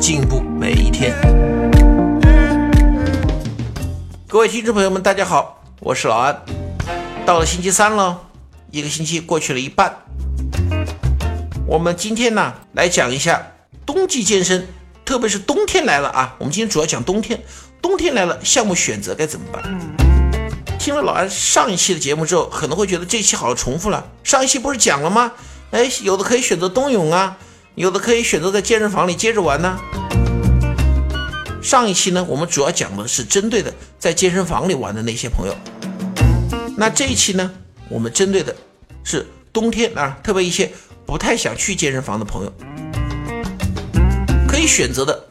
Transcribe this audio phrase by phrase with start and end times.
[0.00, 1.14] 进步每一天。
[4.26, 6.42] 各位听众朋友们，大家好，我是老安。
[7.26, 8.18] 到了星期三了，
[8.70, 9.94] 一个星期过去了一半。
[11.66, 13.52] 我们今天呢，来讲一下
[13.84, 14.66] 冬季健身，
[15.04, 16.34] 特别是冬天来了啊。
[16.38, 17.38] 我们今天主要讲冬天，
[17.82, 19.62] 冬天来了，项目选择该怎么办？
[20.78, 24.08] 听了老安上一期的节目之后，可能会觉得这期好像重复了。
[24.24, 25.32] 上一期不是讲了吗？
[25.72, 27.36] 哎，有的可以选择冬泳啊，
[27.80, 29.80] 有的可以选择在健身房里接着玩呢。
[31.62, 35.56] 上一期呢，我们主要讲的是针对的在健身房里玩的那些朋友。
[36.76, 37.50] 那这一期呢，
[37.88, 38.54] 我们针对的
[39.02, 40.70] 是冬天啊，特别一些
[41.06, 42.52] 不太想去健身房的朋友，
[44.46, 45.28] 可以选择的，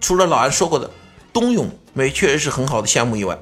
[0.00, 0.90] 除了老安说过的
[1.32, 3.38] 冬泳，没确实是很好的项目以外。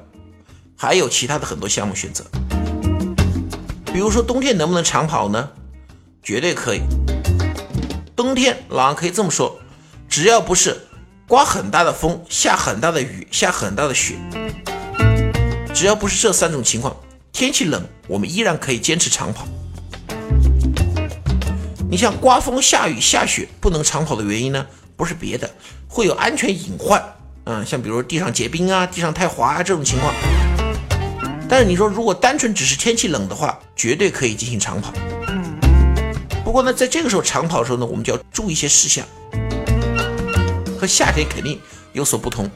[0.77, 2.23] 还有其他的很多项目选择，
[3.91, 5.49] 比如说冬天能不能长跑呢？
[6.21, 6.81] 绝对可以。
[8.21, 9.59] 冬天老王可以这么说，
[10.07, 10.79] 只要不是
[11.27, 14.13] 刮很大的风、下很大的雨、下很大的雪，
[15.73, 16.95] 只要不是这三种情况，
[17.31, 19.47] 天气冷，我们依然可以坚持长跑。
[21.89, 24.67] 你像刮风、下雨、下雪不能长跑的原因呢？
[24.95, 25.49] 不是别的，
[25.87, 27.03] 会有安全隐患。
[27.45, 30.13] 嗯，像比如地上结冰啊、地上太滑啊这种情况。
[31.49, 34.93] 但是你说，如果单纯只是天气冷的话，绝对可以进行长跑。
[36.51, 39.05] 不过呢，在这个时候长跑的时候呢，我们就要注意一些事项，
[40.77, 41.57] 和夏天肯定
[41.93, 42.51] 有所不同。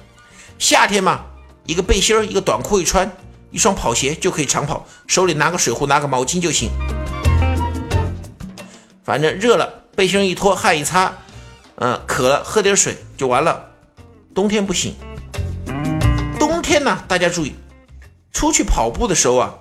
[0.59, 1.23] 夏天嘛，
[1.65, 3.09] 一个背心儿、一个短裤一穿，
[3.51, 6.69] 一双跑鞋就可以长跑，手里拿个水壶、拿个毛巾就行。
[9.06, 11.13] 反正热了，背心一脱，汗一擦，
[11.75, 13.66] 嗯，渴了喝点水就完了。
[14.33, 14.94] 冬天不行，
[16.38, 17.56] 冬天呢，大家注意。
[18.33, 19.56] 出去跑步的时候啊，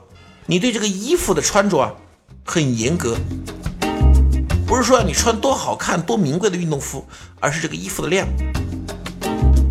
[0.46, 1.94] 你对这个衣服的穿着啊
[2.44, 3.16] 很严格，
[4.74, 7.06] 不是说你穿多好看、多名贵的运动服，
[7.38, 8.26] 而是这个衣服的量。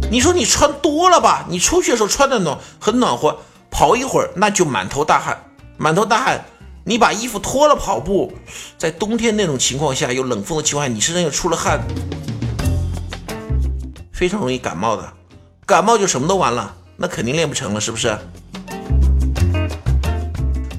[0.09, 3.37] 你说你穿多了吧，你出去的时候穿的暖很暖和，
[3.69, 5.37] 跑一会儿那就满头大汗，
[5.75, 6.45] 满头大汗。
[6.85, 8.31] 你把衣服脱了跑步，
[8.77, 11.81] 在冬天那种情况下，有冷风的情况下，你身上又出了汗，
[14.13, 15.11] 非常容易感冒的，
[15.65, 18.17] 感冒就什么都完了，那肯定练不成了，是不是？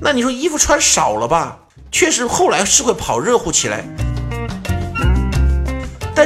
[0.00, 1.58] 那你说衣服穿少了吧？
[1.92, 3.84] 确实后来是会跑热乎起来，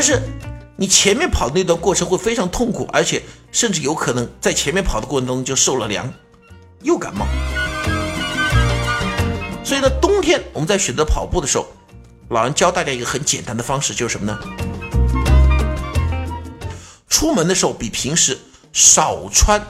[0.01, 0.23] 但是
[0.77, 3.21] 你前面跑的那段过程会非常痛苦，而且
[3.51, 6.09] 甚至有可能在前面跑的过程中就受了凉，
[6.83, 7.27] 又感冒。
[9.65, 11.67] 所以呢，冬天我们在选择跑步的时候，
[12.29, 14.39] 老人教大家一个很简单的方式，就是什么呢？
[17.09, 18.39] 出门的时候比平时
[18.73, 19.61] 少穿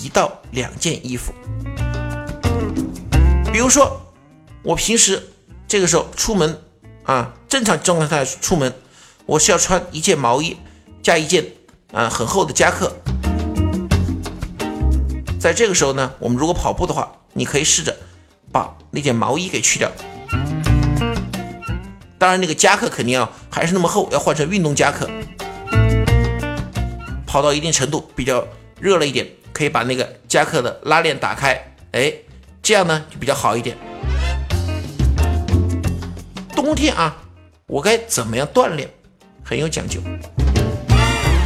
[0.00, 1.32] 一到两件衣服。
[3.52, 4.00] 比如说，
[4.62, 5.20] 我平时
[5.66, 6.62] 这个时候出门
[7.02, 8.72] 啊，正常状态下出门，
[9.26, 10.56] 我是要穿一件毛衣
[11.02, 11.44] 加一件
[11.92, 12.92] 啊很厚的夹克。
[15.40, 17.96] 在这个时候呢，我们如果跑步的话，你可以试着
[18.52, 19.90] 把那件毛衣给去掉。
[22.18, 25.08] 当然，那个夹克肯定要还是那么厚，要换成运动夹克。
[27.26, 28.46] 跑到一定程度比较
[28.80, 32.12] 热了一点，可以把那个夹克的拉链打开，哎。
[32.62, 33.76] 这样呢就比较好一点。
[36.56, 37.14] 冬天啊，
[37.66, 38.88] 我该怎么样锻炼，
[39.44, 40.00] 很有讲究。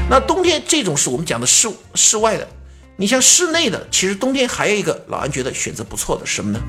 [0.08, 2.48] 那冬天这种是我们讲的室室外的，
[2.96, 6.60] 你像室内的，其实冬天还有一个老安觉得选择不错的什么呢？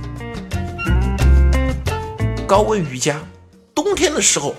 [2.47, 3.21] 高温瑜伽。
[3.73, 4.55] 冬天的时候，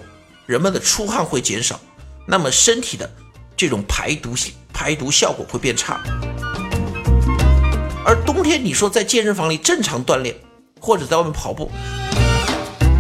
[0.47, 1.78] 人们的出汗会减少，
[2.26, 3.10] 那么身体的
[3.54, 4.34] 这种排毒
[4.72, 6.00] 排毒效果会变差。
[8.06, 10.34] 而冬天，你说在健身房里正常锻炼，
[10.80, 11.71] 或者在外面跑步，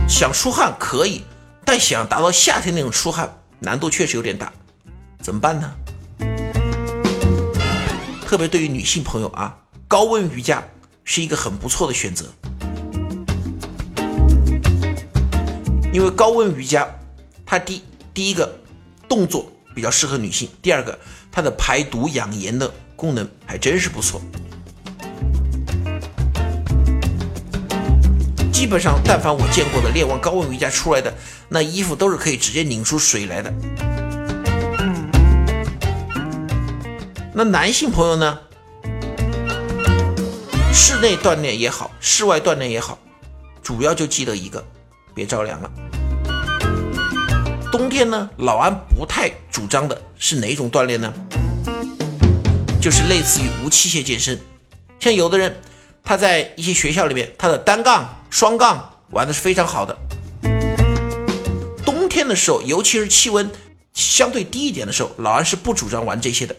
[0.06, 1.22] 想出汗可以，
[1.64, 4.50] 但想达到夏天那种出汗，难度确实有点大，
[5.20, 5.70] 怎么办呢？
[8.24, 9.54] 特别对于女性朋友啊，
[9.86, 10.64] 高温瑜伽
[11.04, 12.24] 是一个很不错的选择，
[15.92, 16.88] 因为高温瑜伽，
[17.44, 17.82] 它第
[18.14, 18.58] 第一个
[19.08, 20.98] 动作比较适合女性，第二个
[21.30, 24.22] 它的排毒养颜的功能还真是不错。
[28.60, 31.10] 基本上，但凡我见过的练完高温瑜伽出来的
[31.48, 33.50] 那衣服，都是可以直接拧出水来的。
[37.32, 38.38] 那男性朋友呢？
[40.74, 42.98] 室内锻炼也好，室外锻炼也好，
[43.62, 44.62] 主要就记得一个，
[45.14, 45.70] 别着凉了。
[47.72, 51.10] 冬天呢，老安不太主张的是哪种锻炼呢？
[52.78, 54.38] 就是类似于无器械健身。
[54.98, 55.56] 像有的人
[56.02, 59.96] 他在一些学校里面，他的单杠、双杠玩的是非常好的。
[61.84, 63.50] 冬天的时候，尤其是气温
[63.92, 66.56] 相对低一点的时候，老安是不主张玩这些的。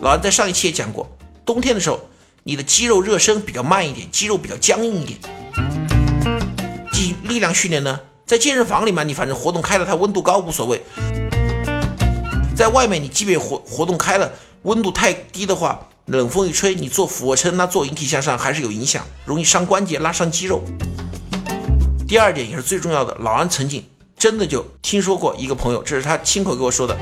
[0.00, 1.08] 老安在上一期也讲过，
[1.44, 2.00] 冬天的时候。
[2.46, 5.18] 你的肌肉热身比较慢一点，肌肉比较僵硬一点。
[6.92, 10.82] 肌力量训练呢，在健身房里面，你反正活动开了，它温度高无所谓。
[12.54, 14.30] 在外面，你即便活活动开了，
[14.64, 20.62] 温度太低的话，冷风一吹，你做俯卧撑那做引体向上还是有影响，容易伤关节、拉伤肌肉。
[22.06, 23.82] 第二点也是最重要的，老安曾经
[24.18, 26.94] 真的就听说过一个朋友，这是他亲口给我说的。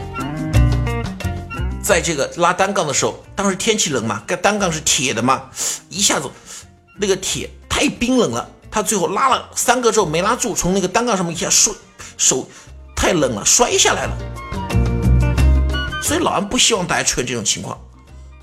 [1.82, 5.50] 在这个拉单杠的时候，当时天气冷嘛，单杠是铁的嘛，
[5.88, 6.30] 一下子
[7.00, 11.74] 那个铁太冰冷了，他最后拉了三个之后没拉住，从那个单杠上面一下摔，
[12.16, 12.48] 手
[12.94, 14.16] 太冷了摔下来了。
[16.00, 17.76] 所以老安不希望大家出现这种情况，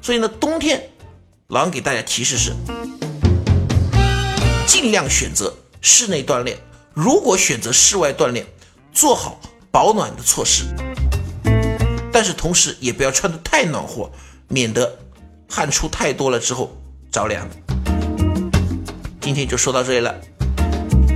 [0.01, 0.89] 所以呢，冬天
[1.47, 2.53] 老安给大家提示是，
[4.67, 6.57] 尽量选择室内锻炼，
[6.93, 8.45] 如果选择室外锻炼，
[8.93, 9.39] 做好
[9.71, 10.65] 保暖的措施。
[12.11, 14.11] 但是同时也不要穿的太暖和，
[14.47, 14.97] 免得
[15.47, 16.75] 汗出太多了之后
[17.11, 17.47] 着凉。
[19.21, 20.15] 今天就说到这里了，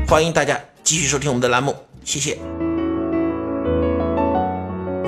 [0.07, 1.75] 欢迎大家继续收听我们的栏目，
[2.05, 2.37] 谢谢。